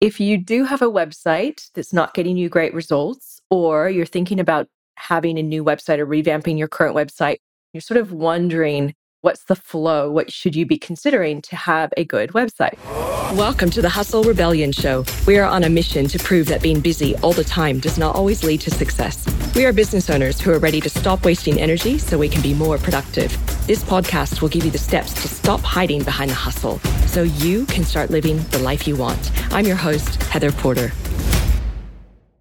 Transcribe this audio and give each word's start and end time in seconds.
If 0.00 0.20
you 0.20 0.38
do 0.38 0.64
have 0.64 0.80
a 0.80 0.90
website 0.90 1.70
that's 1.74 1.92
not 1.92 2.14
getting 2.14 2.36
you 2.36 2.48
great 2.48 2.72
results, 2.72 3.40
or 3.50 3.90
you're 3.90 4.06
thinking 4.06 4.38
about 4.38 4.68
having 4.96 5.38
a 5.38 5.42
new 5.42 5.64
website 5.64 5.98
or 5.98 6.06
revamping 6.06 6.58
your 6.58 6.68
current 6.68 6.94
website, 6.94 7.38
you're 7.72 7.80
sort 7.80 7.98
of 7.98 8.12
wondering 8.12 8.94
what's 9.20 9.44
the 9.44 9.56
flow? 9.56 10.10
What 10.10 10.32
should 10.32 10.54
you 10.54 10.64
be 10.64 10.78
considering 10.78 11.42
to 11.42 11.56
have 11.56 11.92
a 11.96 12.04
good 12.04 12.30
website? 12.30 12.78
Welcome 13.36 13.68
to 13.70 13.82
the 13.82 13.88
Hustle 13.88 14.22
Rebellion 14.22 14.70
Show. 14.70 15.04
We 15.26 15.38
are 15.38 15.44
on 15.44 15.64
a 15.64 15.68
mission 15.68 16.06
to 16.08 16.18
prove 16.18 16.46
that 16.46 16.62
being 16.62 16.80
busy 16.80 17.16
all 17.16 17.32
the 17.32 17.42
time 17.42 17.80
does 17.80 17.98
not 17.98 18.14
always 18.14 18.44
lead 18.44 18.60
to 18.62 18.70
success. 18.70 19.26
We 19.56 19.66
are 19.66 19.72
business 19.72 20.08
owners 20.08 20.40
who 20.40 20.52
are 20.52 20.60
ready 20.60 20.80
to 20.80 20.88
stop 20.88 21.24
wasting 21.24 21.60
energy 21.60 21.98
so 21.98 22.16
we 22.16 22.28
can 22.28 22.42
be 22.42 22.54
more 22.54 22.78
productive. 22.78 23.30
This 23.66 23.82
podcast 23.82 24.40
will 24.40 24.48
give 24.48 24.64
you 24.64 24.70
the 24.70 24.78
steps 24.78 25.12
to 25.22 25.28
stop 25.28 25.60
hiding 25.60 26.04
behind 26.04 26.30
the 26.30 26.36
hustle 26.36 26.78
so 27.08 27.22
you 27.22 27.66
can 27.66 27.84
start 27.84 28.10
living 28.10 28.38
the 28.50 28.60
life 28.60 28.86
you 28.86 28.94
want. 28.94 29.32
I'm 29.52 29.66
your 29.66 29.76
host, 29.76 30.22
Heather 30.24 30.52
Porter. 30.52 30.92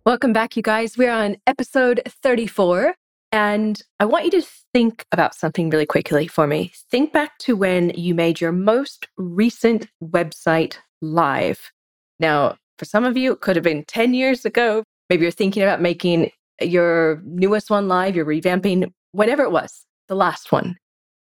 Welcome 0.05 0.31
back, 0.31 0.55
you 0.55 0.61
guys. 0.61 0.95
We're 0.95 1.11
on 1.11 1.37
episode 1.47 2.03
34. 2.05 2.93
And 3.33 3.81
I 3.99 4.05
want 4.05 4.25
you 4.25 4.31
to 4.31 4.41
think 4.77 5.07
about 5.11 5.33
something 5.33 5.71
really 5.71 5.87
quickly 5.87 6.27
for 6.27 6.45
me. 6.45 6.71
Think 6.91 7.11
back 7.11 7.39
to 7.39 7.55
when 7.55 7.89
you 7.95 8.13
made 8.13 8.39
your 8.39 8.51
most 8.51 9.07
recent 9.17 9.87
website 10.03 10.77
live. 11.01 11.71
Now, 12.19 12.57
for 12.77 12.85
some 12.85 13.03
of 13.03 13.17
you, 13.17 13.31
it 13.31 13.41
could 13.41 13.55
have 13.55 13.63
been 13.63 13.85
10 13.85 14.13
years 14.13 14.45
ago. 14.45 14.83
Maybe 15.09 15.23
you're 15.23 15.31
thinking 15.31 15.63
about 15.63 15.81
making 15.81 16.29
your 16.61 17.23
newest 17.25 17.71
one 17.71 17.87
live, 17.87 18.15
you're 18.15 18.23
revamping, 18.23 18.91
whatever 19.13 19.41
it 19.41 19.51
was, 19.51 19.83
the 20.09 20.15
last 20.15 20.51
one. 20.51 20.75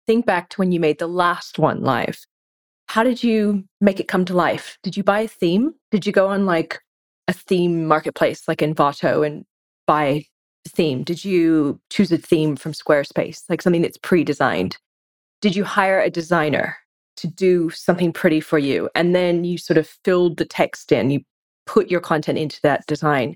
Think 0.08 0.26
back 0.26 0.48
to 0.52 0.58
when 0.60 0.72
you 0.72 0.80
made 0.80 1.00
the 1.00 1.08
last 1.08 1.60
one 1.60 1.82
live. 1.82 2.18
How 2.88 3.04
did 3.04 3.26
you 3.26 3.66
make 3.82 4.00
it 4.00 4.08
come 4.08 4.24
to 4.24 4.34
life? 4.34 4.78
Did 4.84 4.96
you 4.96 5.04
buy 5.04 5.20
a 5.20 5.28
theme? 5.28 5.74
Did 5.91 6.05
you 6.05 6.14
go 6.14 6.30
on 6.30 6.46
like 6.46 6.80
a 7.28 7.34
theme 7.34 7.88
marketplace 7.88 8.48
like 8.48 8.62
in 8.62 8.74
Envato 8.74 9.28
and 9.28 9.44
buy 9.85 10.28
theme? 10.70 11.04
Did 11.04 11.24
you 11.24 11.80
choose 11.90 12.12
a 12.12 12.18
theme 12.18 12.56
from 12.56 12.74
Squarespace, 12.74 13.44
like 13.50 13.62
something 13.62 13.82
that's 13.82 13.98
pre 13.98 14.24
designed? 14.24 14.78
Did 15.42 15.56
you 15.56 15.64
hire 15.64 16.00
a 16.00 16.10
designer 16.10 16.78
to 17.18 17.28
do 17.28 17.70
something 17.70 18.14
pretty 18.14 18.40
for 18.40 18.58
you? 18.58 18.90
And 18.96 19.16
then 19.16 19.44
you 19.44 19.58
sort 19.58 19.78
of 19.78 19.88
filled 20.04 20.38
the 20.38 20.46
text 20.46 20.91
in, 20.91 21.12
you 21.12 21.22
put 21.66 21.90
your 21.90 22.02
content 22.02 22.38
into 22.38 22.60
that 22.64 22.86
design. 22.88 23.36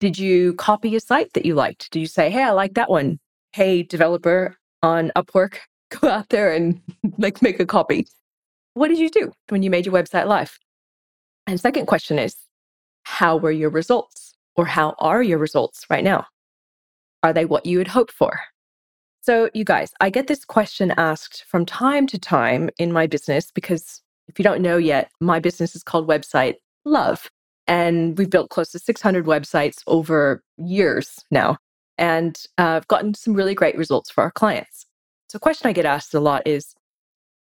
Did 0.00 0.18
you 0.18 0.54
copy 0.54 0.94
a 0.96 1.00
site 1.00 1.32
that 1.34 1.46
you 1.46 1.54
liked? 1.54 1.90
Did 1.90 2.00
you 2.00 2.06
say, 2.06 2.30
hey, 2.30 2.42
I 2.42 2.50
like 2.50 2.74
that 2.74 2.90
one? 2.90 3.18
Hey, 3.52 3.82
developer 3.82 4.56
on 4.82 5.12
Upwork, 5.16 5.58
go 6.00 6.08
out 6.08 6.28
there 6.30 6.52
and 6.52 6.80
like 7.18 7.42
make 7.42 7.60
a 7.60 7.66
copy. 7.66 8.06
What 8.74 8.88
did 8.88 8.98
you 8.98 9.08
do 9.08 9.32
when 9.48 9.62
you 9.62 9.70
made 9.70 9.86
your 9.86 9.94
website 9.94 10.26
live? 10.26 10.58
And 11.46 11.60
second 11.60 11.86
question 11.86 12.18
is, 12.18 12.36
how 13.04 13.36
were 13.36 13.52
your 13.52 13.70
results? 13.70 14.23
Or 14.56 14.66
how 14.66 14.94
are 14.98 15.22
your 15.22 15.38
results 15.38 15.84
right 15.90 16.04
now? 16.04 16.26
Are 17.22 17.32
they 17.32 17.44
what 17.44 17.66
you 17.66 17.78
had 17.78 17.88
hoped 17.88 18.12
for? 18.12 18.40
So, 19.22 19.48
you 19.54 19.64
guys, 19.64 19.90
I 20.00 20.10
get 20.10 20.26
this 20.26 20.44
question 20.44 20.92
asked 20.98 21.44
from 21.48 21.64
time 21.64 22.06
to 22.08 22.18
time 22.18 22.68
in 22.78 22.92
my 22.92 23.06
business 23.06 23.50
because 23.50 24.02
if 24.28 24.38
you 24.38 24.42
don't 24.42 24.60
know 24.60 24.76
yet, 24.76 25.10
my 25.20 25.40
business 25.40 25.74
is 25.74 25.82
called 25.82 26.06
Website 26.06 26.56
Love. 26.84 27.30
And 27.66 28.18
we've 28.18 28.28
built 28.28 28.50
close 28.50 28.70
to 28.72 28.78
600 28.78 29.24
websites 29.24 29.78
over 29.86 30.42
years 30.58 31.24
now. 31.30 31.56
And 31.96 32.36
uh, 32.58 32.76
I've 32.76 32.88
gotten 32.88 33.14
some 33.14 33.32
really 33.32 33.54
great 33.54 33.78
results 33.78 34.10
for 34.10 34.22
our 34.22 34.30
clients. 34.30 34.84
So, 35.28 35.36
a 35.36 35.40
question 35.40 35.68
I 35.68 35.72
get 35.72 35.86
asked 35.86 36.12
a 36.12 36.20
lot 36.20 36.46
is 36.46 36.74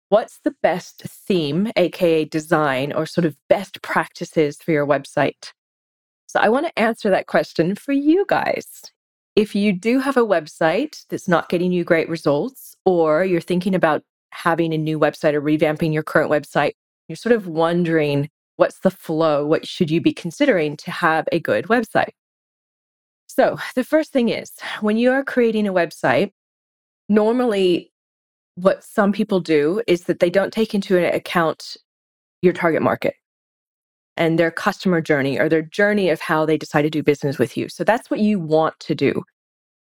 what's 0.09 0.39
the 0.45 0.55
best 0.63 1.03
theme, 1.03 1.73
AKA 1.75 2.27
design, 2.27 2.93
or 2.93 3.07
sort 3.07 3.25
of 3.25 3.37
best 3.49 3.83
practices 3.83 4.59
for 4.63 4.71
your 4.71 4.87
website? 4.87 5.53
So 6.33 6.41
I 6.41 6.49
want 6.49 6.65
to 6.65 6.79
answer 6.79 7.11
that 7.11 7.27
question 7.27 7.75
for 7.75 7.93
you 7.93 8.25
guys. 8.27 8.67
If 9.37 9.55
you 9.55 9.71
do 9.71 9.99
have 9.99 10.17
a 10.17 10.25
website 10.25 11.05
that's 11.11 11.29
not 11.29 11.51
getting 11.51 11.73
you 11.73 11.85
great 11.85 12.09
results, 12.09 12.75
or 12.87 13.23
you're 13.23 13.43
thinking 13.43 13.75
about 13.75 14.03
having 14.31 14.73
a 14.73 14.79
new 14.79 14.99
website 14.99 15.35
or 15.35 15.43
revamping 15.43 15.93
your 15.93 16.03
current 16.03 16.31
website, 16.31 16.73
you're 17.07 17.17
sort 17.17 17.35
of 17.35 17.49
wondering 17.49 18.31
what's 18.57 18.79
the 18.79 18.91
flow? 18.91 19.45
What 19.45 19.69
should 19.69 19.91
you 19.91 20.01
be 20.01 20.15
considering 20.15 20.75
to 20.79 20.91
have 20.91 21.29
a 21.33 21.39
good 21.39 21.67
website? 21.67 22.13
So, 23.27 23.59
the 23.75 23.85
first 23.85 24.11
thing 24.11 24.31
is 24.31 24.53
when 24.81 24.97
you 24.97 25.13
are 25.13 25.23
creating 25.23 25.67
a 25.67 25.73
website, 25.75 26.33
normally 27.11 27.93
what 28.55 28.83
some 28.83 29.13
people 29.13 29.41
do 29.41 29.83
is 29.87 30.05
that 30.05 30.21
they 30.21 30.31
don't 30.31 30.53
take 30.53 30.75
into 30.75 30.97
account 31.15 31.77
your 32.41 32.55
target 32.55 32.81
market 32.81 33.17
and 34.17 34.39
their 34.39 34.51
customer 34.51 35.01
journey 35.01 35.39
or 35.39 35.49
their 35.49 35.63
journey 35.63 36.11
of 36.11 36.21
how 36.21 36.45
they 36.45 36.57
decide 36.57 36.83
to 36.83 36.91
do 36.91 37.03
business 37.03 37.39
with 37.39 37.57
you. 37.57 37.69
So 37.69 37.85
that's 37.85 38.11
what 38.11 38.21
you 38.21 38.39
want 38.39 38.79
to 38.81 38.95
do. 38.95 39.23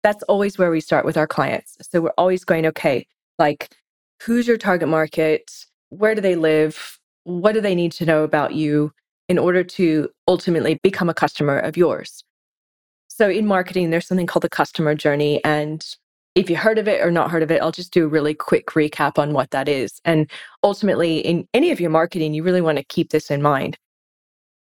That's 0.03 0.23
always 0.23 0.57
where 0.57 0.71
we 0.71 0.81
start 0.81 1.05
with 1.05 1.17
our 1.17 1.27
clients. 1.27 1.77
So 1.81 2.01
we're 2.01 2.13
always 2.17 2.43
going, 2.43 2.65
okay, 2.67 3.05
like 3.37 3.75
who's 4.21 4.47
your 4.47 4.57
target 4.57 4.89
market? 4.89 5.51
Where 5.89 6.15
do 6.15 6.21
they 6.21 6.35
live? 6.35 6.99
What 7.23 7.53
do 7.53 7.61
they 7.61 7.75
need 7.75 7.91
to 7.93 8.05
know 8.05 8.23
about 8.23 8.53
you 8.53 8.91
in 9.29 9.37
order 9.37 9.63
to 9.63 10.09
ultimately 10.27 10.79
become 10.81 11.09
a 11.09 11.13
customer 11.13 11.59
of 11.59 11.77
yours? 11.77 12.23
So 13.07 13.29
in 13.29 13.47
marketing, 13.47 13.89
there's 13.89 14.07
something 14.07 14.27
called 14.27 14.43
the 14.43 14.49
customer 14.49 14.95
journey. 14.95 15.43
And 15.43 15.85
if 16.35 16.49
you 16.49 16.55
heard 16.55 16.77
of 16.77 16.87
it 16.87 17.01
or 17.01 17.09
not 17.09 17.31
heard 17.31 17.43
of 17.43 17.51
it, 17.51 17.61
I'll 17.61 17.71
just 17.71 17.91
do 17.91 18.05
a 18.05 18.07
really 18.07 18.33
quick 18.33 18.67
recap 18.67 19.17
on 19.17 19.33
what 19.33 19.51
that 19.51 19.67
is. 19.67 19.99
And 20.05 20.29
ultimately, 20.63 21.17
in 21.19 21.47
any 21.53 21.71
of 21.71 21.79
your 21.79 21.89
marketing, 21.89 22.33
you 22.33 22.43
really 22.43 22.61
want 22.61 22.77
to 22.77 22.83
keep 22.83 23.09
this 23.09 23.31
in 23.31 23.41
mind. 23.41 23.77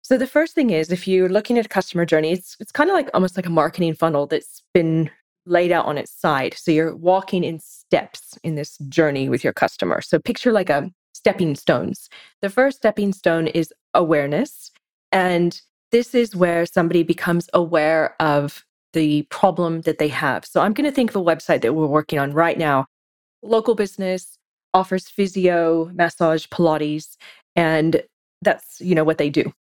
So 0.03 0.17
the 0.17 0.27
first 0.27 0.53
thing 0.53 0.69
is 0.69 0.91
if 0.91 1.07
you're 1.07 1.29
looking 1.29 1.57
at 1.57 1.65
a 1.65 1.69
customer 1.69 2.05
journey, 2.05 2.33
it's 2.33 2.57
it's 2.59 2.73
kind 2.73 2.89
of 2.89 2.93
like 2.93 3.09
almost 3.13 3.37
like 3.37 3.45
a 3.45 3.49
marketing 3.49 3.95
funnel 3.95 4.27
that's 4.27 4.61
been 4.73 5.09
laid 5.45 5.71
out 5.71 5.85
on 5.85 5.97
its 5.97 6.11
side. 6.11 6.53
So 6.55 6.71
you're 6.71 6.95
walking 6.95 7.43
in 7.43 7.59
steps 7.59 8.37
in 8.43 8.55
this 8.55 8.77
journey 8.89 9.29
with 9.29 9.43
your 9.43 9.53
customer. 9.53 10.01
So 10.01 10.19
picture 10.19 10.51
like 10.51 10.69
a 10.69 10.91
stepping 11.13 11.55
stones. 11.55 12.09
The 12.41 12.49
first 12.49 12.77
stepping 12.77 13.13
stone 13.13 13.47
is 13.47 13.73
awareness. 13.93 14.71
And 15.13 15.59
this 15.91 16.13
is 16.13 16.35
where 16.35 16.65
somebody 16.65 17.03
becomes 17.03 17.49
aware 17.53 18.15
of 18.21 18.65
the 18.91 19.21
problem 19.23 19.81
that 19.81 19.99
they 19.99 20.09
have. 20.09 20.45
So 20.45 20.61
I'm 20.61 20.73
going 20.73 20.89
to 20.89 20.95
think 20.95 21.11
of 21.11 21.15
a 21.15 21.23
website 21.23 21.61
that 21.61 21.73
we're 21.73 21.87
working 21.87 22.19
on 22.19 22.33
right 22.33 22.57
now. 22.57 22.87
Local 23.41 23.75
business 23.75 24.37
offers 24.73 25.07
physio, 25.07 25.91
massage, 25.93 26.47
Pilates, 26.47 27.15
and 27.55 28.03
that's, 28.41 28.81
you 28.81 28.95
know, 28.95 29.03
what 29.03 29.17
they 29.17 29.29
do. 29.29 29.53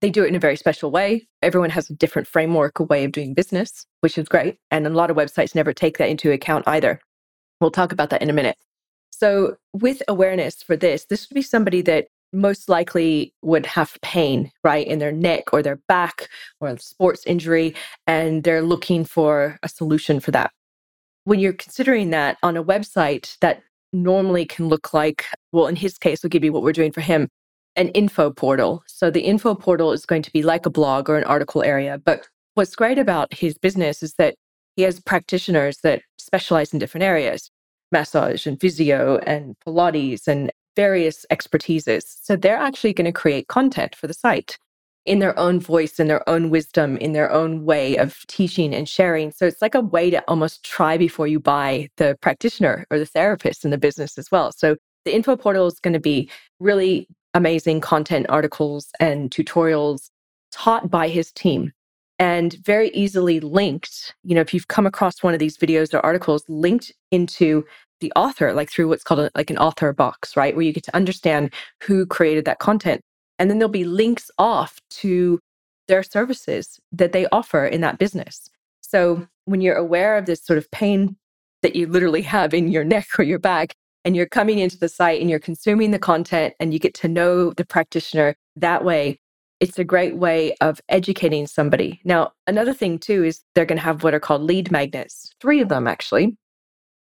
They 0.00 0.10
do 0.10 0.24
it 0.24 0.28
in 0.28 0.34
a 0.34 0.40
very 0.40 0.56
special 0.56 0.90
way. 0.90 1.28
Everyone 1.42 1.70
has 1.70 1.90
a 1.90 1.94
different 1.94 2.26
framework, 2.26 2.80
a 2.80 2.84
way 2.84 3.04
of 3.04 3.12
doing 3.12 3.34
business, 3.34 3.86
which 4.00 4.16
is 4.16 4.28
great. 4.28 4.58
And 4.70 4.86
a 4.86 4.90
lot 4.90 5.10
of 5.10 5.16
websites 5.16 5.54
never 5.54 5.74
take 5.74 5.98
that 5.98 6.08
into 6.08 6.32
account 6.32 6.66
either. 6.66 7.00
We'll 7.60 7.70
talk 7.70 7.92
about 7.92 8.08
that 8.10 8.22
in 8.22 8.30
a 8.30 8.34
minute. 8.34 8.56
So, 9.10 9.56
with 9.74 10.02
awareness 10.08 10.62
for 10.62 10.76
this, 10.76 11.04
this 11.04 11.28
would 11.28 11.34
be 11.34 11.42
somebody 11.42 11.82
that 11.82 12.06
most 12.32 12.68
likely 12.68 13.34
would 13.42 13.66
have 13.66 13.98
pain, 14.02 14.50
right, 14.64 14.86
in 14.86 14.98
their 14.98 15.12
neck 15.12 15.52
or 15.52 15.62
their 15.62 15.80
back 15.88 16.28
or 16.60 16.68
a 16.68 16.78
sports 16.78 17.26
injury, 17.26 17.74
and 18.06 18.44
they're 18.44 18.62
looking 18.62 19.04
for 19.04 19.58
a 19.62 19.68
solution 19.68 20.20
for 20.20 20.30
that. 20.30 20.52
When 21.24 21.40
you're 21.40 21.52
considering 21.52 22.10
that 22.10 22.38
on 22.42 22.56
a 22.56 22.64
website, 22.64 23.36
that 23.40 23.62
normally 23.92 24.46
can 24.46 24.68
look 24.68 24.94
like, 24.94 25.26
well, 25.52 25.66
in 25.66 25.76
his 25.76 25.98
case, 25.98 26.22
we'll 26.22 26.30
give 26.30 26.44
you 26.44 26.52
what 26.52 26.62
we're 26.62 26.72
doing 26.72 26.92
for 26.92 27.02
him 27.02 27.28
an 27.80 27.88
info 27.88 28.30
portal. 28.30 28.82
So 28.86 29.10
the 29.10 29.22
info 29.22 29.54
portal 29.54 29.92
is 29.92 30.04
going 30.04 30.22
to 30.22 30.32
be 30.32 30.42
like 30.42 30.66
a 30.66 30.70
blog 30.70 31.08
or 31.08 31.16
an 31.16 31.24
article 31.24 31.62
area. 31.62 31.98
But 32.04 32.28
what's 32.54 32.76
great 32.76 32.98
about 32.98 33.32
his 33.32 33.56
business 33.56 34.02
is 34.02 34.14
that 34.18 34.34
he 34.76 34.82
has 34.82 35.00
practitioners 35.00 35.78
that 35.82 36.02
specialize 36.18 36.72
in 36.72 36.78
different 36.78 37.04
areas 37.04 37.50
massage 37.92 38.46
and 38.46 38.60
physio 38.60 39.18
and 39.26 39.56
Pilates 39.66 40.28
and 40.28 40.52
various 40.76 41.26
expertises. 41.32 42.02
So 42.22 42.36
they're 42.36 42.56
actually 42.56 42.92
going 42.92 43.06
to 43.06 43.12
create 43.12 43.48
content 43.48 43.96
for 43.96 44.06
the 44.06 44.14
site 44.14 44.58
in 45.06 45.18
their 45.18 45.36
own 45.38 45.58
voice, 45.58 45.98
in 45.98 46.06
their 46.06 46.28
own 46.28 46.50
wisdom, 46.50 46.96
in 46.98 47.14
their 47.14 47.32
own 47.32 47.64
way 47.64 47.96
of 47.96 48.24
teaching 48.28 48.72
and 48.72 48.88
sharing. 48.88 49.32
So 49.32 49.46
it's 49.46 49.60
like 49.60 49.74
a 49.74 49.80
way 49.80 50.08
to 50.10 50.22
almost 50.28 50.64
try 50.64 50.96
before 50.98 51.26
you 51.26 51.40
buy 51.40 51.88
the 51.96 52.16
practitioner 52.20 52.86
or 52.90 52.98
the 52.98 53.06
therapist 53.06 53.64
in 53.64 53.72
the 53.72 53.78
business 53.78 54.18
as 54.18 54.30
well. 54.30 54.52
So 54.52 54.76
the 55.04 55.14
info 55.14 55.34
portal 55.34 55.66
is 55.66 55.80
going 55.80 55.94
to 55.94 56.00
be 56.00 56.30
really 56.60 57.08
amazing 57.34 57.80
content 57.80 58.26
articles 58.28 58.88
and 58.98 59.30
tutorials 59.30 60.10
taught 60.52 60.90
by 60.90 61.08
his 61.08 61.32
team 61.32 61.72
and 62.18 62.54
very 62.64 62.90
easily 62.90 63.40
linked. 63.40 64.14
You 64.24 64.34
know, 64.34 64.40
if 64.40 64.52
you've 64.52 64.68
come 64.68 64.86
across 64.86 65.22
one 65.22 65.32
of 65.32 65.40
these 65.40 65.56
videos 65.56 65.94
or 65.94 66.04
articles 66.04 66.44
linked 66.48 66.92
into 67.10 67.64
the 68.00 68.12
author, 68.16 68.52
like 68.52 68.70
through 68.70 68.88
what's 68.88 69.04
called 69.04 69.20
a, 69.20 69.30
like 69.34 69.50
an 69.50 69.58
author 69.58 69.92
box, 69.92 70.36
right? 70.36 70.54
Where 70.54 70.64
you 70.64 70.72
get 70.72 70.84
to 70.84 70.96
understand 70.96 71.52
who 71.82 72.06
created 72.06 72.44
that 72.44 72.58
content. 72.58 73.00
And 73.38 73.50
then 73.50 73.58
there'll 73.58 73.70
be 73.70 73.84
links 73.84 74.30
off 74.38 74.78
to 74.90 75.40
their 75.88 76.02
services 76.02 76.78
that 76.92 77.12
they 77.12 77.26
offer 77.32 77.64
in 77.64 77.80
that 77.80 77.98
business. 77.98 78.48
So 78.80 79.26
when 79.46 79.60
you're 79.60 79.76
aware 79.76 80.16
of 80.16 80.26
this 80.26 80.44
sort 80.44 80.58
of 80.58 80.70
pain 80.70 81.16
that 81.62 81.74
you 81.74 81.86
literally 81.86 82.22
have 82.22 82.52
in 82.52 82.68
your 82.68 82.84
neck 82.94 83.06
or 83.18 83.24
your 83.24 83.38
back, 83.38 83.74
and 84.04 84.16
you're 84.16 84.26
coming 84.26 84.58
into 84.58 84.78
the 84.78 84.88
site 84.88 85.20
and 85.20 85.28
you're 85.28 85.38
consuming 85.38 85.90
the 85.90 85.98
content 85.98 86.54
and 86.58 86.72
you 86.72 86.78
get 86.78 86.94
to 86.94 87.08
know 87.08 87.52
the 87.52 87.64
practitioner 87.64 88.36
that 88.56 88.84
way, 88.84 89.20
it's 89.60 89.78
a 89.78 89.84
great 89.84 90.16
way 90.16 90.54
of 90.60 90.80
educating 90.88 91.46
somebody. 91.46 92.00
Now, 92.04 92.32
another 92.46 92.72
thing 92.72 92.98
too 92.98 93.24
is 93.24 93.42
they're 93.54 93.66
going 93.66 93.78
to 93.78 93.84
have 93.84 94.02
what 94.02 94.14
are 94.14 94.20
called 94.20 94.42
lead 94.42 94.70
magnets, 94.70 95.32
three 95.40 95.60
of 95.60 95.68
them 95.68 95.86
actually. 95.86 96.36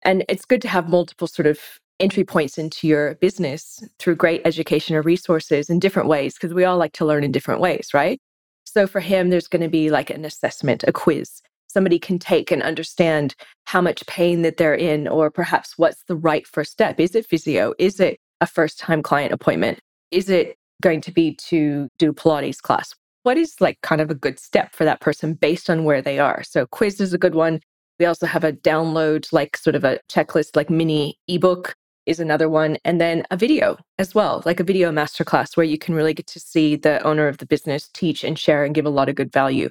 And 0.03 0.23
it's 0.29 0.45
good 0.45 0.61
to 0.63 0.67
have 0.67 0.89
multiple 0.89 1.27
sort 1.27 1.45
of 1.45 1.59
entry 1.99 2.23
points 2.23 2.57
into 2.57 2.87
your 2.87 3.15
business 3.15 3.83
through 3.99 4.15
great 4.15 4.41
education 4.45 4.95
or 4.95 5.01
resources 5.01 5.69
in 5.69 5.79
different 5.79 6.07
ways, 6.07 6.33
because 6.33 6.53
we 6.53 6.63
all 6.63 6.77
like 6.77 6.93
to 6.93 7.05
learn 7.05 7.23
in 7.23 7.31
different 7.31 7.59
ways, 7.61 7.89
right? 7.93 8.19
So 8.63 8.87
for 8.87 9.01
him, 9.01 9.29
there's 9.29 9.47
going 9.47 9.61
to 9.61 9.69
be 9.69 9.89
like 9.89 10.09
an 10.09 10.25
assessment, 10.25 10.83
a 10.87 10.93
quiz. 10.93 11.41
Somebody 11.69 11.99
can 11.99 12.19
take 12.19 12.51
and 12.51 12.63
understand 12.63 13.35
how 13.65 13.79
much 13.79 14.05
pain 14.07 14.41
that 14.41 14.57
they're 14.57 14.75
in, 14.75 15.07
or 15.07 15.29
perhaps 15.29 15.77
what's 15.77 16.03
the 16.03 16.15
right 16.15 16.45
first 16.45 16.71
step. 16.71 16.99
Is 16.99 17.15
it 17.15 17.25
physio? 17.25 17.73
Is 17.79 17.99
it 17.99 18.19
a 18.41 18.47
first 18.47 18.79
time 18.79 19.03
client 19.03 19.33
appointment? 19.33 19.79
Is 20.11 20.29
it 20.29 20.57
going 20.81 21.01
to 21.01 21.11
be 21.11 21.35
to 21.35 21.87
do 21.99 22.13
Pilates 22.13 22.61
class? 22.61 22.93
What 23.23 23.37
is 23.37 23.59
like 23.59 23.79
kind 23.81 24.01
of 24.01 24.09
a 24.09 24.15
good 24.15 24.39
step 24.39 24.73
for 24.73 24.85
that 24.85 25.01
person 25.01 25.33
based 25.33 25.69
on 25.69 25.83
where 25.83 26.01
they 26.01 26.19
are? 26.19 26.43
So, 26.43 26.65
quiz 26.65 26.99
is 26.99 27.13
a 27.13 27.17
good 27.17 27.35
one. 27.35 27.61
We 27.99 28.05
also 28.05 28.25
have 28.25 28.43
a 28.43 28.53
download, 28.53 29.31
like 29.31 29.57
sort 29.57 29.75
of 29.75 29.83
a 29.83 29.99
checklist, 30.09 30.55
like 30.55 30.69
mini 30.69 31.19
ebook 31.27 31.75
is 32.05 32.19
another 32.19 32.49
one. 32.49 32.77
And 32.83 32.99
then 32.99 33.23
a 33.29 33.37
video 33.37 33.77
as 33.99 34.15
well, 34.15 34.41
like 34.45 34.59
a 34.59 34.63
video 34.63 34.91
masterclass 34.91 35.55
where 35.55 35.65
you 35.65 35.77
can 35.77 35.93
really 35.93 36.13
get 36.13 36.27
to 36.27 36.39
see 36.39 36.75
the 36.75 37.01
owner 37.03 37.27
of 37.27 37.37
the 37.37 37.45
business 37.45 37.89
teach 37.93 38.23
and 38.23 38.39
share 38.39 38.63
and 38.63 38.73
give 38.73 38.85
a 38.85 38.89
lot 38.89 39.09
of 39.09 39.15
good 39.15 39.31
value. 39.31 39.69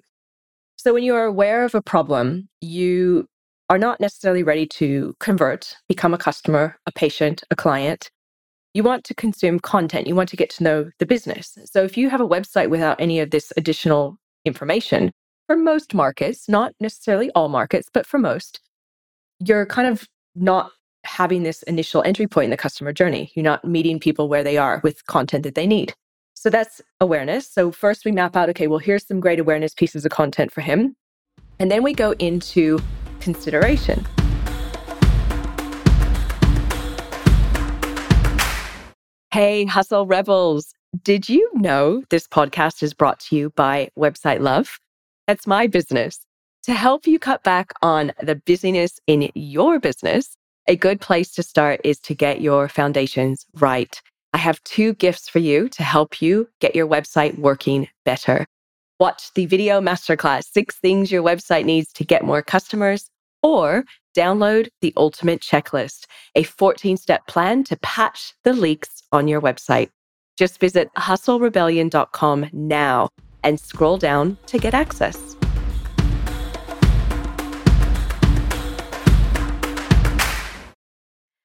So, 0.78 0.94
when 0.94 1.02
you 1.02 1.14
are 1.14 1.26
aware 1.26 1.64
of 1.64 1.74
a 1.74 1.82
problem, 1.82 2.48
you 2.60 3.26
are 3.68 3.78
not 3.78 4.00
necessarily 4.00 4.42
ready 4.42 4.66
to 4.66 5.14
convert, 5.20 5.76
become 5.88 6.14
a 6.14 6.18
customer, 6.18 6.78
a 6.86 6.92
patient, 6.92 7.42
a 7.50 7.56
client 7.56 8.10
you 8.74 8.82
want 8.82 9.04
to 9.04 9.14
consume 9.14 9.58
content, 9.58 10.06
you 10.06 10.14
want 10.14 10.28
to 10.28 10.36
get 10.36 10.50
to 10.50 10.62
know 10.62 10.90
the 10.98 11.06
business. 11.06 11.58
So 11.64 11.82
if 11.82 11.96
you 11.96 12.10
have 12.10 12.20
a 12.20 12.28
website 12.28 12.70
without 12.70 13.00
any 13.00 13.20
of 13.20 13.30
this 13.30 13.52
additional 13.56 14.18
information, 14.44 15.10
for 15.46 15.56
most 15.56 15.94
markets, 15.94 16.48
not 16.48 16.74
necessarily 16.78 17.30
all 17.34 17.48
markets, 17.48 17.88
but 17.92 18.06
for 18.06 18.18
most, 18.18 18.60
you're 19.40 19.66
kind 19.66 19.88
of 19.88 20.06
not 20.34 20.70
having 21.04 21.42
this 21.42 21.62
initial 21.64 22.02
entry 22.04 22.26
point 22.26 22.44
in 22.44 22.50
the 22.50 22.56
customer 22.56 22.92
journey. 22.92 23.32
You're 23.34 23.42
not 23.42 23.64
meeting 23.64 23.98
people 23.98 24.28
where 24.28 24.44
they 24.44 24.58
are 24.58 24.80
with 24.84 25.06
content 25.06 25.44
that 25.44 25.54
they 25.54 25.66
need. 25.66 25.94
So 26.40 26.50
that's 26.50 26.80
awareness. 27.00 27.50
So 27.50 27.72
first 27.72 28.04
we 28.04 28.12
map 28.12 28.36
out, 28.36 28.48
okay, 28.50 28.68
well, 28.68 28.78
here's 28.78 29.04
some 29.04 29.18
great 29.18 29.40
awareness 29.40 29.74
pieces 29.74 30.04
of 30.04 30.12
content 30.12 30.52
for 30.52 30.60
him. 30.60 30.94
And 31.58 31.68
then 31.68 31.82
we 31.82 31.92
go 31.92 32.12
into 32.20 32.78
consideration. 33.18 34.06
Hey, 39.32 39.64
Hustle 39.64 40.06
Rebels. 40.06 40.72
Did 41.02 41.28
you 41.28 41.50
know 41.54 42.04
this 42.08 42.28
podcast 42.28 42.84
is 42.84 42.94
brought 42.94 43.18
to 43.20 43.36
you 43.36 43.50
by 43.50 43.88
Website 43.98 44.38
Love? 44.38 44.78
That's 45.26 45.44
my 45.44 45.66
business. 45.66 46.20
To 46.62 46.72
help 46.72 47.04
you 47.04 47.18
cut 47.18 47.42
back 47.42 47.72
on 47.82 48.12
the 48.22 48.36
busyness 48.36 49.00
in 49.08 49.28
your 49.34 49.80
business, 49.80 50.36
a 50.68 50.76
good 50.76 51.00
place 51.00 51.32
to 51.32 51.42
start 51.42 51.80
is 51.82 51.98
to 52.02 52.14
get 52.14 52.40
your 52.40 52.68
foundations 52.68 53.44
right. 53.54 54.00
I 54.38 54.40
have 54.40 54.62
two 54.62 54.94
gifts 54.94 55.28
for 55.28 55.40
you 55.40 55.68
to 55.70 55.82
help 55.82 56.22
you 56.22 56.48
get 56.60 56.76
your 56.76 56.86
website 56.86 57.36
working 57.40 57.88
better. 58.04 58.46
Watch 59.00 59.34
the 59.34 59.46
video 59.46 59.80
masterclass, 59.80 60.44
Six 60.44 60.76
Things 60.76 61.10
Your 61.10 61.24
Website 61.24 61.64
Needs 61.64 61.92
to 61.94 62.04
Get 62.04 62.24
More 62.24 62.40
Customers, 62.40 63.10
or 63.42 63.82
download 64.16 64.68
the 64.80 64.92
Ultimate 64.96 65.40
Checklist, 65.40 66.06
a 66.36 66.44
14 66.44 66.96
step 66.96 67.26
plan 67.26 67.64
to 67.64 67.76
patch 67.78 68.32
the 68.44 68.52
leaks 68.52 69.02
on 69.10 69.26
your 69.26 69.40
website. 69.40 69.90
Just 70.36 70.60
visit 70.60 70.88
hustlerebellion.com 70.96 72.50
now 72.52 73.08
and 73.42 73.58
scroll 73.58 73.98
down 73.98 74.38
to 74.46 74.58
get 74.58 74.72
access. 74.72 75.34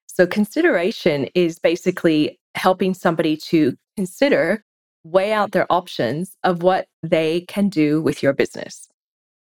So, 0.05 0.27
consideration 0.27 1.27
is 1.33 1.57
basically 1.57 2.37
helping 2.55 2.93
somebody 2.93 3.37
to 3.37 3.75
consider, 3.95 4.63
weigh 5.03 5.33
out 5.33 5.51
their 5.51 5.71
options 5.71 6.37
of 6.43 6.63
what 6.63 6.87
they 7.01 7.41
can 7.41 7.69
do 7.69 8.01
with 8.01 8.23
your 8.23 8.33
business. 8.33 8.87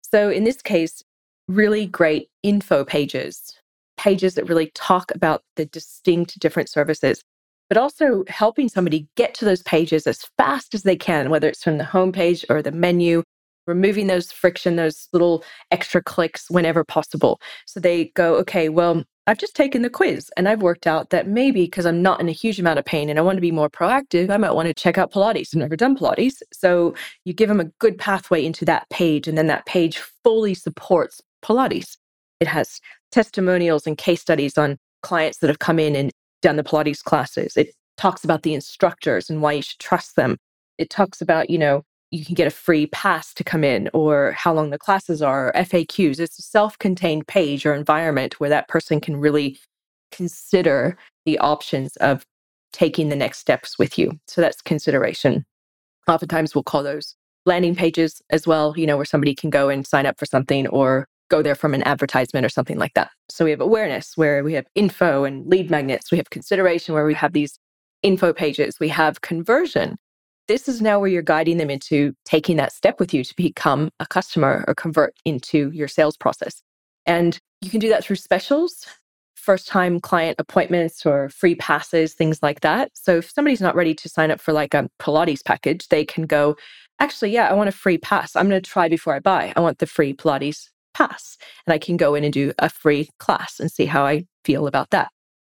So, 0.02 0.30
in 0.30 0.44
this 0.44 0.62
case, 0.62 1.04
really 1.48 1.86
great 1.86 2.30
info 2.44 2.86
pages, 2.86 3.58
pages 3.98 4.36
that 4.36 4.48
really 4.48 4.72
talk 4.76 5.12
about 5.14 5.44
the 5.56 5.66
distinct 5.66 6.40
different 6.40 6.70
services, 6.70 7.24
but 7.68 7.78
also 7.78 8.24
helping 8.28 8.70
somebody 8.70 9.08
get 9.16 9.34
to 9.36 9.46
those 9.46 9.62
pages 9.64 10.08
as 10.08 10.26
fast 10.38 10.74
as 10.74 10.84
they 10.84 10.96
can, 10.96 11.30
whether 11.30 11.48
it's 11.48 11.64
from 11.64 11.78
the 11.78 11.84
homepage 11.84 12.44
or 12.50 12.62
the 12.62 12.72
menu, 12.72 13.24
removing 13.68 14.08
those 14.08 14.32
friction, 14.32 14.76
those 14.76 15.08
little 15.14 15.44
extra 15.72 16.02
clicks 16.02 16.50
whenever 16.50 16.84
possible. 16.84 17.40
So 17.66 17.80
they 17.80 18.06
go, 18.16 18.36
okay, 18.38 18.70
well, 18.70 19.04
I've 19.30 19.38
just 19.38 19.56
taken 19.56 19.84
the 19.84 19.92
quiz 19.92 20.32
and 20.38 20.50
I've 20.50 20.64
worked 20.64 20.88
out 20.88 21.12
that 21.12 21.28
maybe 21.28 21.66
because 21.66 21.86
I'm 21.86 22.02
not 22.02 22.20
in 22.20 22.28
a 22.28 22.32
huge 22.32 22.60
amount 22.60 22.80
of 22.80 22.86
pain 22.86 23.10
and 23.10 23.20
I 23.20 23.22
want 23.22 23.38
to 23.38 23.42
be 23.42 23.52
more 23.52 23.70
proactive, 23.70 24.32
I 24.32 24.38
might 24.38 24.56
want 24.56 24.68
to 24.68 24.74
check 24.74 24.98
out 24.98 25.12
Pilates. 25.12 25.50
I've 25.54 25.60
never 25.60 25.76
done 25.76 25.96
Pilates. 25.96 26.42
So 26.52 26.96
you 27.26 27.34
give 27.34 27.48
them 27.48 27.60
a 27.60 27.66
good 27.78 28.00
pathway 28.00 28.44
into 28.44 28.66
that 28.66 28.90
page, 28.90 29.28
and 29.28 29.38
then 29.38 29.46
that 29.46 29.68
page 29.68 30.00
fully 30.24 30.56
supports 30.56 31.22
Pilates. 31.44 31.96
It 32.40 32.48
has 32.48 32.82
testimonials 33.12 33.86
and 33.86 34.00
case 34.00 34.20
studies 34.20 34.58
on 34.58 34.78
clients 35.04 35.38
that 35.38 35.48
have 35.48 35.60
come 35.60 35.78
in 35.78 35.96
and 35.96 36.12
done 36.42 36.56
the 36.56 36.64
Pilates 36.64 37.04
classes. 37.04 37.56
It 37.56 37.76
talks 37.98 38.24
about 38.24 38.42
the 38.42 38.56
instructors 38.56 39.30
and 39.30 39.44
why 39.44 39.52
you 39.52 39.62
should 39.62 39.78
trust 39.78 40.16
them. 40.16 40.38
It 40.80 40.90
talks 40.90 41.22
about, 41.22 41.52
you 41.52 41.60
know, 41.60 41.84
you 42.12 42.26
can 42.26 42.36
get 42.36 42.48
a 42.48 42.52
free 42.52 42.88
pass 42.88 43.34
to 43.36 43.44
come 43.44 43.64
in 43.64 43.90
or 43.94 44.32
how 44.32 44.54
long 44.54 44.72
the 44.72 44.80
classes 44.80 45.22
are, 45.22 45.54
FAQs. 45.56 46.20
It's 46.20 46.40
a 46.40 46.44
self 46.44 46.78
contained 46.80 47.28
page 47.28 47.66
or 47.66 47.74
environment 47.74 48.40
where 48.40 48.50
that 48.50 48.68
person 48.68 49.00
can 49.00 49.18
really 49.18 49.60
consider 50.12 50.98
the 51.26 51.38
options 51.40 51.96
of 51.98 52.26
taking 52.74 53.10
the 53.10 53.16
next 53.16 53.40
steps 53.40 53.78
with 53.78 53.98
you. 53.98 54.20
So 54.28 54.42
that's 54.42 54.62
consideration. 54.62 55.46
Oftentimes 56.08 56.56
we'll 56.56 56.64
call 56.64 56.84
those 56.84 57.16
landing 57.46 57.76
pages 57.76 58.22
as 58.30 58.48
well, 58.48 58.74
you 58.76 58.88
know, 58.88 58.96
where 58.96 59.06
somebody 59.06 59.36
can 59.36 59.50
go 59.50 59.70
and 59.70 59.86
sign 59.86 60.06
up 60.06 60.20
for 60.20 60.26
something 60.26 60.68
or 60.68 61.08
go 61.30 61.42
there 61.42 61.56
from 61.56 61.74
an 61.74 61.84
advertisement 61.84 62.46
or 62.46 62.50
something 62.50 62.78
like 62.78 62.94
that. 62.96 63.12
So 63.30 63.46
we 63.46 63.52
have 63.52 63.62
awareness 63.62 64.18
where 64.18 64.44
we 64.44 64.54
have 64.54 64.66
info 64.74 65.24
and 65.24 65.46
lead 65.46 65.70
magnets. 65.70 66.12
We 66.12 66.18
have 66.18 66.32
consideration 66.32 66.96
where 66.96 67.06
we 67.06 67.14
have 67.14 67.34
these 67.34 67.60
info 68.02 68.34
pages. 68.34 68.80
We 68.80 68.90
have 68.90 69.22
conversion. 69.22 69.98
This 70.50 70.68
is 70.68 70.82
now 70.82 71.00
where 71.00 71.08
you're 71.08 71.22
guiding 71.22 71.58
them 71.58 71.70
into 71.70 72.16
taking 72.26 72.58
that 72.58 72.74
step 72.74 73.00
with 73.00 73.14
you 73.14 73.24
to 73.24 73.36
become 73.36 73.92
a 74.00 74.08
customer 74.08 74.66
or 74.68 74.74
convert 74.74 75.14
into 75.24 75.70
your 75.76 75.88
sales 75.88 76.18
process. 76.18 76.64
And 77.06 77.38
you 77.62 77.70
can 77.70 77.80
do 77.80 77.90
that 77.90 78.04
through 78.04 78.16
specials, 78.16 78.88
first 79.36 79.68
time 79.68 80.00
client 80.00 80.38
appointments 80.40 81.06
or 81.06 81.30
free 81.30 81.54
passes, 81.54 82.16
things 82.16 82.42
like 82.42 82.62
that. 82.62 82.90
So 82.96 83.18
if 83.18 83.30
somebody's 83.30 83.62
not 83.62 83.76
ready 83.76 83.94
to 83.94 84.10
sign 84.10 84.32
up 84.32 84.42
for 84.42 84.52
like 84.52 84.74
a 84.74 84.90
Pilates 85.00 85.46
package, 85.46 85.88
they 85.90 86.04
can 86.04 86.24
go, 86.24 86.56
actually, 87.00 87.30
yeah, 87.30 87.48
I 87.48 87.54
want 87.54 87.70
a 87.70 87.72
free 87.72 88.00
pass. 88.00 88.36
I'm 88.36 88.50
going 88.50 88.60
to 88.60 88.68
try 88.68 88.90
before 88.90 89.14
I 89.14 89.20
buy. 89.20 89.54
I 89.56 89.60
want 89.60 89.78
the 89.78 89.86
free 89.86 90.16
Pilates 90.16 90.70
pass 90.96 91.38
and 91.68 91.76
I 91.76 91.78
can 91.78 91.96
go 91.96 92.16
in 92.16 92.24
and 92.24 92.34
do 92.34 92.54
a 92.58 92.70
free 92.70 93.08
class 93.20 93.60
and 93.60 93.72
see 93.72 93.86
how 93.86 94.04
I 94.04 94.26
feel 94.44 94.66
about 94.66 94.90
that. 94.90 95.10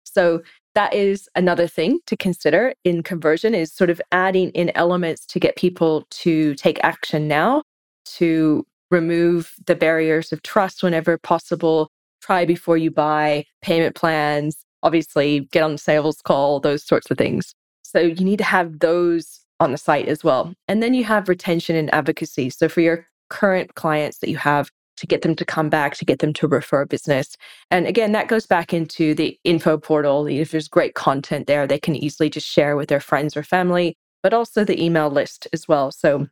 So 0.04 0.42
that 0.76 0.94
is 0.94 1.30
another 1.36 1.68
thing 1.68 2.00
to 2.08 2.16
consider 2.16 2.74
in 2.84 3.04
conversion 3.04 3.54
is 3.54 3.74
sort 3.74 3.90
of 3.90 4.02
adding 4.12 4.50
in 4.52 4.72
elements 4.76 5.26
to 5.28 5.40
get 5.40 5.56
people 5.56 6.06
to 6.10 6.56
take 6.56 6.80
action 6.84 7.28
now, 7.28 7.64
to 8.06 8.66
remove 8.90 9.54
the 9.66 9.76
barriers 9.76 10.32
of 10.32 10.44
trust 10.44 10.84
whenever 10.84 11.18
possible, 11.18 11.90
try 12.22 12.46
before 12.46 12.78
you 12.78 12.92
buy, 12.92 13.46
payment 13.62 13.96
plans, 13.96 14.66
obviously 14.84 15.42
get 15.52 15.64
on 15.64 15.74
the 15.74 15.78
sales 15.78 16.22
call, 16.22 16.60
those 16.60 16.84
sorts 16.84 17.10
of 17.12 17.18
things. 17.18 17.54
So 17.84 18.00
you 18.00 18.24
need 18.24 18.38
to 18.38 18.44
have 18.44 18.80
those 18.80 19.42
on 19.60 19.72
the 19.72 19.78
site 19.78 20.08
as 20.08 20.24
well. 20.24 20.54
And 20.68 20.82
then 20.82 20.94
you 20.94 21.04
have 21.04 21.30
retention 21.30 21.76
and 21.76 21.94
advocacy. 21.94 22.50
So 22.50 22.68
for 22.68 22.82
your 22.82 23.08
current 23.30 23.76
clients 23.76 24.20
that 24.20 24.30
you 24.30 24.38
have, 24.38 24.72
to 25.02 25.08
get 25.08 25.24
them 25.24 25.36
to 25.36 25.44
come 25.44 25.68
back, 25.68 25.96
to 25.96 26.06
get 26.06 26.20
them 26.20 26.32
to 26.32 26.48
refer 26.48 26.82
a 26.82 26.86
business. 26.86 27.36
And 27.72 27.88
again, 27.88 28.12
that 28.12 28.28
goes 28.28 28.46
back 28.46 28.72
into 28.72 29.16
the 29.16 29.38
info 29.44 29.80
portal. 29.80 30.28
If 30.28 30.52
there's 30.52 30.68
great 30.68 30.94
content 30.94 31.48
there, 31.48 31.66
they 31.66 31.80
can 31.80 31.96
easily 31.96 32.30
just 32.30 32.48
share 32.48 32.76
with 32.76 32.88
their 32.88 33.00
friends 33.00 33.36
or 33.36 33.42
family, 33.42 33.98
but 34.22 34.32
also 34.32 34.64
the 34.64 34.82
email 34.82 35.10
list 35.10 35.48
as 35.54 35.68
well. 35.68 35.92
So 35.92 36.28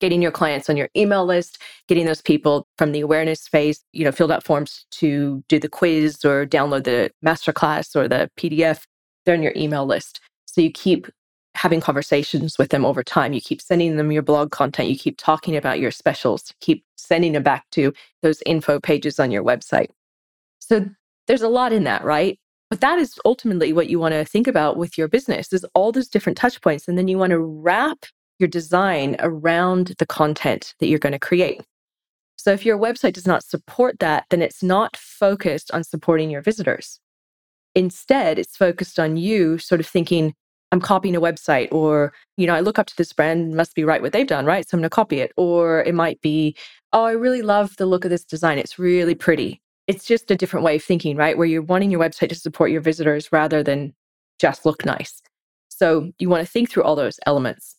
getting 0.00 0.20
your 0.20 0.30
clients 0.30 0.68
on 0.68 0.76
your 0.76 0.90
email 0.94 1.24
list, 1.24 1.62
getting 1.88 2.04
those 2.04 2.20
people 2.20 2.66
from 2.76 2.92
the 2.92 3.00
awareness 3.00 3.48
phase, 3.48 3.82
you 3.92 4.04
know, 4.04 4.12
filled 4.12 4.32
out 4.32 4.44
forms 4.44 4.84
to 4.90 5.42
do 5.48 5.58
the 5.58 5.68
quiz 5.68 6.22
or 6.26 6.44
download 6.44 6.84
the 6.84 7.10
masterclass 7.24 7.96
or 7.96 8.06
the 8.06 8.30
PDF, 8.38 8.82
they're 9.24 9.34
on 9.34 9.42
your 9.42 9.54
email 9.56 9.86
list. 9.86 10.20
So 10.44 10.60
you 10.60 10.70
keep 10.70 11.06
having 11.64 11.80
conversations 11.80 12.58
with 12.58 12.68
them 12.68 12.84
over 12.84 13.02
time. 13.02 13.32
You 13.32 13.40
keep 13.40 13.62
sending 13.62 13.96
them 13.96 14.12
your 14.12 14.20
blog 14.20 14.50
content. 14.50 14.90
You 14.90 14.98
keep 14.98 15.16
talking 15.16 15.56
about 15.56 15.80
your 15.80 15.90
specials. 15.90 16.52
Keep 16.60 16.84
sending 16.98 17.32
them 17.32 17.42
back 17.42 17.64
to 17.70 17.94
those 18.20 18.42
info 18.44 18.78
pages 18.78 19.18
on 19.18 19.30
your 19.30 19.42
website. 19.42 19.88
So 20.58 20.86
there's 21.26 21.40
a 21.40 21.48
lot 21.48 21.72
in 21.72 21.84
that, 21.84 22.04
right? 22.04 22.38
But 22.68 22.82
that 22.82 22.98
is 22.98 23.18
ultimately 23.24 23.72
what 23.72 23.88
you 23.88 23.98
want 23.98 24.12
to 24.12 24.26
think 24.26 24.46
about 24.46 24.76
with 24.76 24.98
your 24.98 25.08
business 25.08 25.54
is 25.54 25.64
all 25.72 25.90
those 25.90 26.08
different 26.08 26.36
touch 26.36 26.60
points. 26.60 26.86
And 26.86 26.98
then 26.98 27.08
you 27.08 27.16
want 27.16 27.30
to 27.30 27.38
wrap 27.38 28.04
your 28.38 28.48
design 28.48 29.16
around 29.20 29.94
the 29.98 30.04
content 30.04 30.74
that 30.80 30.88
you're 30.88 30.98
going 30.98 31.14
to 31.14 31.18
create. 31.18 31.62
So 32.36 32.52
if 32.52 32.66
your 32.66 32.76
website 32.76 33.14
does 33.14 33.26
not 33.26 33.42
support 33.42 34.00
that, 34.00 34.26
then 34.28 34.42
it's 34.42 34.62
not 34.62 34.98
focused 34.98 35.70
on 35.70 35.82
supporting 35.82 36.28
your 36.28 36.42
visitors. 36.42 37.00
Instead, 37.74 38.38
it's 38.38 38.54
focused 38.54 38.98
on 39.00 39.16
you 39.16 39.56
sort 39.56 39.80
of 39.80 39.86
thinking, 39.86 40.34
I'm 40.74 40.80
copying 40.80 41.14
a 41.14 41.20
website, 41.20 41.68
or, 41.70 42.12
you 42.36 42.48
know, 42.48 42.54
I 42.54 42.58
look 42.58 42.80
up 42.80 42.88
to 42.88 42.96
this 42.96 43.12
brand, 43.12 43.54
must 43.54 43.76
be 43.76 43.84
right 43.84 44.02
what 44.02 44.12
they've 44.12 44.26
done, 44.26 44.44
right? 44.44 44.68
So 44.68 44.74
I'm 44.74 44.80
going 44.80 44.90
to 44.90 44.90
copy 44.90 45.20
it. 45.20 45.30
Or 45.36 45.84
it 45.84 45.94
might 45.94 46.20
be, 46.20 46.56
oh, 46.92 47.04
I 47.04 47.12
really 47.12 47.42
love 47.42 47.76
the 47.76 47.86
look 47.86 48.04
of 48.04 48.10
this 48.10 48.24
design. 48.24 48.58
It's 48.58 48.76
really 48.76 49.14
pretty. 49.14 49.62
It's 49.86 50.04
just 50.04 50.32
a 50.32 50.36
different 50.36 50.64
way 50.64 50.74
of 50.74 50.82
thinking, 50.82 51.16
right? 51.16 51.38
Where 51.38 51.46
you're 51.46 51.62
wanting 51.62 51.92
your 51.92 52.00
website 52.00 52.30
to 52.30 52.34
support 52.34 52.72
your 52.72 52.80
visitors 52.80 53.30
rather 53.30 53.62
than 53.62 53.94
just 54.40 54.66
look 54.66 54.84
nice. 54.84 55.22
So 55.68 56.10
you 56.18 56.28
want 56.28 56.44
to 56.44 56.52
think 56.52 56.70
through 56.70 56.82
all 56.82 56.96
those 56.96 57.20
elements. 57.24 57.76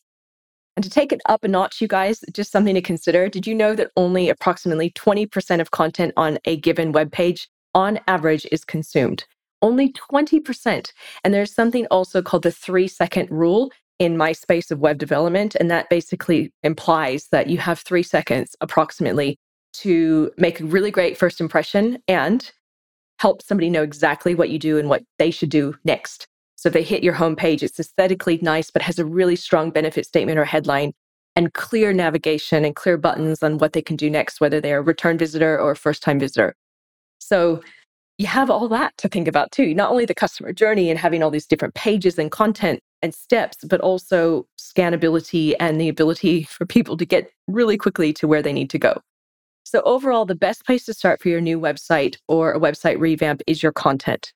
And 0.78 0.84
to 0.86 0.90
take 0.90 1.12
it 1.12 1.20
up 1.26 1.44
a 1.44 1.50
notch, 1.50 1.82
you 1.82 1.90
guys, 1.90 2.24
just 2.32 2.50
something 2.50 2.76
to 2.76 2.82
consider. 2.82 3.28
Did 3.28 3.46
you 3.46 3.56
know 3.56 3.76
that 3.76 3.92
only 3.98 4.30
approximately 4.30 4.92
20% 4.92 5.60
of 5.60 5.72
content 5.72 6.14
on 6.16 6.40
a 6.46 6.56
given 6.56 6.94
web 6.94 7.12
page 7.12 7.50
on 7.74 8.00
average 8.08 8.48
is 8.54 8.64
consumed? 8.64 9.26
Only 9.66 9.92
20%. 9.94 10.92
And 11.24 11.34
there's 11.34 11.54
something 11.54 11.88
also 11.90 12.22
called 12.22 12.44
the 12.44 12.52
three 12.52 12.88
second 12.88 13.32
rule 13.32 13.72
in 13.98 14.16
my 14.16 14.32
space 14.32 14.70
of 14.70 14.80
web 14.80 15.00
development. 15.00 15.56
And 15.56 15.72
that 15.72 15.90
basically 15.90 16.52
implies 16.64 17.28
that 17.32 17.50
you 17.50 17.58
have 17.58 17.80
three 17.80 18.04
seconds 18.04 18.56
approximately 18.62 19.40
to 19.74 20.32
make 20.38 20.60
a 20.60 20.66
really 20.66 20.92
great 20.92 21.18
first 21.18 21.42
impression 21.42 21.98
and 22.08 22.52
help 23.20 23.42
somebody 23.42 23.72
know 23.72 23.82
exactly 23.82 24.36
what 24.36 24.50
you 24.50 24.60
do 24.60 24.78
and 24.78 24.88
what 24.88 25.04
they 25.18 25.32
should 25.32 25.50
do 25.50 25.76
next. 25.84 26.28
So 26.56 26.70
they 26.70 26.84
hit 26.84 27.04
your 27.04 27.16
homepage, 27.16 27.64
it's 27.64 27.80
aesthetically 27.80 28.40
nice, 28.42 28.70
but 28.70 28.82
has 28.84 29.00
a 29.00 29.06
really 29.06 29.36
strong 29.36 29.72
benefit 29.72 30.06
statement 30.06 30.38
or 30.38 30.46
headline 30.46 30.94
and 31.36 31.54
clear 31.54 31.92
navigation 31.92 32.64
and 32.64 32.76
clear 32.76 32.98
buttons 32.98 33.42
on 33.42 33.58
what 33.58 33.74
they 33.74 33.82
can 33.82 33.96
do 33.96 34.10
next, 34.10 34.40
whether 34.40 34.62
they're 34.62 34.80
a 34.80 34.84
return 34.84 35.18
visitor 35.18 35.60
or 35.60 35.72
a 35.72 35.76
first 35.76 36.04
time 36.04 36.20
visitor. 36.20 36.56
So 37.20 37.62
you 38.18 38.28
have 38.28 38.50
all 38.50 38.68
that 38.70 38.96
to 38.98 39.10
think 39.10 39.28
about 39.28 39.52
too. 39.52 39.74
Not 39.74 39.92
only 39.92 40.06
the 40.06 40.16
customer 40.16 40.54
journey 40.54 40.90
and 40.90 40.98
having 40.98 41.22
all 41.22 41.32
these 41.32 41.48
different 41.48 41.74
pages 41.74 42.18
and 42.18 42.32
content 42.32 42.80
and 43.02 43.14
steps, 43.14 43.58
but 43.68 43.82
also 43.82 44.48
scannability 44.60 45.54
and 45.60 45.80
the 45.80 45.90
ability 45.90 46.44
for 46.44 46.66
people 46.66 46.96
to 46.98 47.06
get 47.06 47.30
really 47.48 47.78
quickly 47.78 48.14
to 48.14 48.28
where 48.28 48.42
they 48.42 48.54
need 48.54 48.70
to 48.70 48.80
go. 48.80 49.02
So, 49.64 49.82
overall, 49.82 50.26
the 50.26 50.36
best 50.36 50.66
place 50.66 50.86
to 50.86 50.94
start 50.94 51.22
for 51.22 51.30
your 51.30 51.42
new 51.42 51.60
website 51.60 52.18
or 52.28 52.54
a 52.54 52.60
website 52.60 53.00
revamp 53.00 53.42
is 53.48 53.64
your 53.64 53.72
content. 53.72 54.32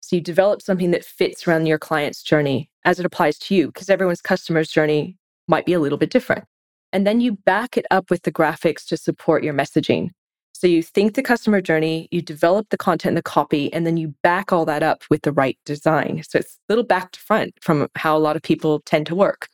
So 0.00 0.16
you 0.16 0.22
develop 0.22 0.60
something 0.60 0.90
that 0.90 1.04
fits 1.04 1.46
around 1.46 1.66
your 1.66 1.78
client's 1.78 2.22
journey 2.22 2.70
as 2.84 2.98
it 2.98 3.06
applies 3.06 3.38
to 3.38 3.54
you, 3.54 3.66
because 3.68 3.88
everyone's 3.88 4.22
customer's 4.22 4.70
journey 4.70 5.16
might 5.46 5.66
be 5.66 5.72
a 5.72 5.80
little 5.80 5.98
bit 5.98 6.10
different. 6.10 6.44
And 6.92 7.06
then 7.06 7.20
you 7.20 7.32
back 7.32 7.76
it 7.76 7.86
up 7.90 8.10
with 8.10 8.22
the 8.22 8.32
graphics 8.32 8.84
to 8.86 8.96
support 8.96 9.44
your 9.44 9.54
messaging. 9.54 10.10
So 10.60 10.66
you 10.66 10.82
think 10.82 11.14
the 11.14 11.22
customer 11.22 11.62
journey, 11.62 12.06
you 12.10 12.20
develop 12.20 12.68
the 12.68 12.76
content 12.76 13.12
and 13.12 13.16
the 13.16 13.22
copy, 13.22 13.72
and 13.72 13.86
then 13.86 13.96
you 13.96 14.14
back 14.22 14.52
all 14.52 14.66
that 14.66 14.82
up 14.82 15.04
with 15.08 15.22
the 15.22 15.32
right 15.32 15.56
design. 15.64 16.22
So 16.28 16.38
it's 16.38 16.58
a 16.68 16.72
little 16.72 16.84
back 16.84 17.12
to 17.12 17.20
front 17.20 17.54
from 17.62 17.88
how 17.94 18.14
a 18.14 18.20
lot 18.20 18.36
of 18.36 18.42
people 18.42 18.80
tend 18.80 19.06
to 19.06 19.14
work. 19.14 19.48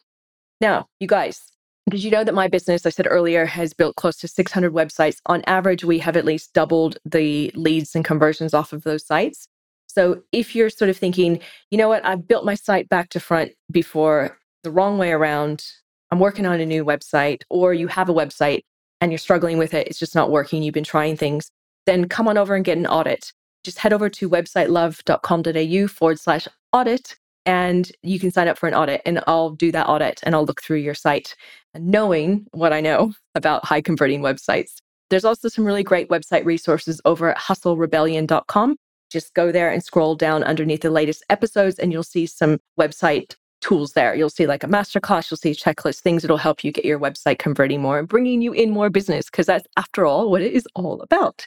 Now, 0.61 0.89
you 0.99 1.07
guys, 1.07 1.41
did 1.89 2.03
you 2.03 2.11
know 2.11 2.25
that 2.25 2.35
my 2.35 2.49
business, 2.49 2.85
I 2.87 2.91
said 2.91 3.07
earlier, 3.09 3.47
has 3.47 3.73
built 3.73 3.95
close 3.95 4.17
to 4.17 4.27
600 4.27 4.73
websites? 4.73 5.19
On 5.27 5.45
average, 5.47 5.85
we 5.85 6.01
have 6.01 6.17
at 6.17 6.25
least 6.25 6.53
doubled 6.55 6.99
the 7.05 7.53
leads 7.55 7.95
and 7.95 8.05
conversions 8.05 8.53
off 8.53 8.73
of 8.73 8.83
those 8.83 9.07
sites. 9.07 9.47
So 9.87 10.23
if 10.33 10.57
you're 10.57 10.71
sort 10.71 10.89
of 10.89 10.97
thinking, 10.97 11.39
you 11.71 11.79
know 11.79 11.89
what, 11.89 12.05
I've 12.05 12.27
built 12.27 12.45
my 12.45 12.57
site 12.57 12.89
back 12.89 13.11
to 13.11 13.21
front 13.21 13.53
before 13.71 14.37
the 14.65 14.73
wrong 14.73 14.99
way 14.99 15.13
around, 15.13 15.65
I'm 16.11 16.19
working 16.19 16.47
on 16.47 16.61
a 16.61 16.67
new 16.67 16.85
website, 16.85 17.43
or 17.49 17.75
you 17.75 17.87
have 17.87 18.09
a 18.09 18.15
website 18.15 18.65
and 19.01 19.11
you're 19.11 19.19
struggling 19.19 19.59
with 19.59 19.75
it, 19.75 19.87
it's 19.87 19.99
just 19.99 20.15
not 20.15 20.31
working, 20.31 20.63
you've 20.63 20.75
been 20.75 20.85
trying 20.85 21.17
things, 21.17 21.51
then 21.87 22.09
come 22.09 22.29
on 22.29 22.39
over 22.39 22.55
and 22.55 22.65
get 22.65 22.79
an 22.79 22.87
audit. 22.87 23.33
Just 23.65 23.79
head 23.79 23.93
over 23.93 24.09
to 24.09 24.29
websitelove.com.au 24.29 25.89
forward 25.89 26.21
slash 26.21 26.49
audit 26.73 27.17
and 27.45 27.93
you 28.03 28.19
can 28.19 28.31
sign 28.31 28.49
up 28.49 28.59
for 28.59 28.69
an 28.69 28.75
audit 28.75 29.03
and 29.05 29.23
I'll 29.27 29.51
do 29.51 29.71
that 29.73 29.89
audit 29.89 30.21
and 30.23 30.35
I'll 30.35 30.45
look 30.45 30.63
through 30.63 30.79
your 30.79 30.95
site 30.95 31.35
knowing 31.75 32.47
what 32.53 32.73
I 32.73 32.81
know 32.81 33.13
about 33.35 33.65
high 33.65 33.81
converting 33.81 34.21
websites. 34.21 34.77
There's 35.11 35.25
also 35.25 35.49
some 35.49 35.65
really 35.65 35.85
great 35.85 36.09
website 36.09 36.45
resources 36.45 37.01
over 37.05 37.31
at 37.31 37.39
hustlerebellion.com 37.39 38.77
just 39.11 39.35
go 39.35 39.53
there 39.53 39.71
and 39.71 39.83
scroll 39.83 40.15
down 40.15 40.43
underneath 40.43 40.83
the 40.83 40.91
latest 40.91 41.25
episodes, 41.31 41.79
and 41.79 41.93
you'll 41.93 42.03
see 42.03 42.27
some 42.27 42.59
website 42.79 43.35
tools 43.67 43.93
there. 43.93 44.15
You'll 44.15 44.31
see 44.31 44.47
like 44.47 44.63
a 44.63 44.69
masterclass, 44.69 45.31
you'll 45.31 45.39
see 45.39 45.53
checklist 45.53 46.01
things 46.01 46.23
that'll 46.23 46.37
help 46.37 46.63
you 46.63 46.73
get 46.73 46.85
your 46.85 47.01
website 47.01 47.39
converting 47.39 47.83
more 47.83 47.99
and 47.99 48.09
bringing 48.09 48.41
you 48.41 48.53
in 48.53 48.71
more 48.71 48.91
business, 48.91 49.27
because 49.27 49.47
that's, 49.47 49.67
after 49.77 50.07
all, 50.07 50.31
what 50.31 50.43
it 50.43 50.53
is 50.53 50.67
all 50.75 51.01
about. 51.03 51.47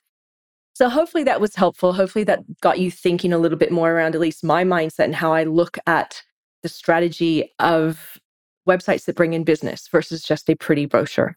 So, 0.74 0.90
hopefully, 0.90 1.24
that 1.26 1.42
was 1.42 1.56
helpful. 1.56 1.94
Hopefully, 1.94 2.24
that 2.26 2.40
got 2.62 2.80
you 2.80 2.90
thinking 2.92 3.34
a 3.34 3.38
little 3.38 3.58
bit 3.58 3.72
more 3.72 3.92
around 3.92 4.16
at 4.16 4.22
least 4.22 4.44
my 4.44 4.64
mindset 4.64 5.06
and 5.06 5.16
how 5.16 5.34
I 5.34 5.44
look 5.44 5.78
at 5.88 6.22
the 6.64 6.70
strategy 6.70 7.52
of 7.60 8.18
websites 8.68 9.06
that 9.06 9.16
bring 9.16 9.34
in 9.34 9.44
business 9.44 9.88
versus 9.88 10.22
just 10.22 10.50
a 10.50 10.56
pretty 10.56 10.86
brochure. 10.86 11.36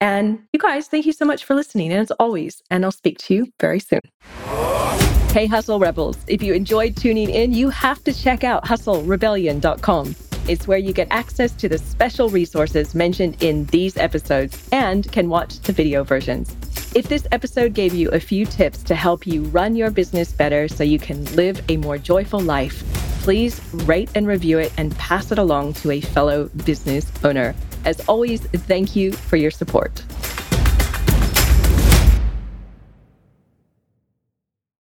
And 0.00 0.40
you 0.52 0.60
guys, 0.60 0.88
thank 0.88 1.06
you 1.06 1.12
so 1.12 1.24
much 1.24 1.44
for 1.44 1.54
listening. 1.54 1.90
And 1.90 2.00
as 2.00 2.10
always, 2.12 2.62
and 2.70 2.84
I'll 2.84 2.92
speak 2.92 3.18
to 3.18 3.34
you 3.34 3.52
very 3.58 3.80
soon. 3.80 4.02
Hey, 5.36 5.44
Hustle 5.44 5.78
Rebels. 5.78 6.16
If 6.28 6.42
you 6.42 6.54
enjoyed 6.54 6.96
tuning 6.96 7.28
in, 7.28 7.52
you 7.52 7.68
have 7.68 8.02
to 8.04 8.12
check 8.14 8.42
out 8.42 8.64
hustlerebellion.com. 8.64 10.16
It's 10.48 10.66
where 10.66 10.78
you 10.78 10.94
get 10.94 11.08
access 11.10 11.52
to 11.56 11.68
the 11.68 11.76
special 11.76 12.30
resources 12.30 12.94
mentioned 12.94 13.42
in 13.42 13.66
these 13.66 13.98
episodes 13.98 14.66
and 14.72 15.12
can 15.12 15.28
watch 15.28 15.60
the 15.60 15.74
video 15.74 16.04
versions. 16.04 16.56
If 16.94 17.08
this 17.08 17.26
episode 17.32 17.74
gave 17.74 17.92
you 17.92 18.08
a 18.12 18.18
few 18.18 18.46
tips 18.46 18.82
to 18.84 18.94
help 18.94 19.26
you 19.26 19.42
run 19.42 19.76
your 19.76 19.90
business 19.90 20.32
better 20.32 20.68
so 20.68 20.84
you 20.84 20.98
can 20.98 21.22
live 21.36 21.60
a 21.68 21.76
more 21.76 21.98
joyful 21.98 22.40
life, 22.40 22.82
please 23.20 23.60
rate 23.84 24.08
and 24.14 24.26
review 24.26 24.58
it 24.58 24.72
and 24.78 24.96
pass 24.96 25.32
it 25.32 25.38
along 25.38 25.74
to 25.74 25.90
a 25.90 26.00
fellow 26.00 26.48
business 26.64 27.12
owner. 27.24 27.54
As 27.84 28.00
always, 28.08 28.40
thank 28.40 28.96
you 28.96 29.12
for 29.12 29.36
your 29.36 29.50
support. 29.50 30.02